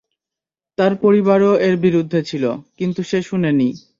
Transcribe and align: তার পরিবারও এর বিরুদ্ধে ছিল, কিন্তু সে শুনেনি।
তার 0.77 0.93
পরিবারও 0.95 1.51
এর 1.59 1.75
বিরুদ্ধে 1.77 2.19
ছিল, 2.23 2.43
কিন্তু 2.77 3.01
সে 3.03 3.19
শুনেনি। 3.21 3.69